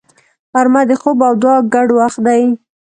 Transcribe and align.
غرمه 0.53 0.81
د 0.89 0.91
خوب 1.01 1.17
او 1.27 1.33
دعا 1.41 1.57
ګډ 1.73 1.87
وخت 1.99 2.19
دی 2.27 2.43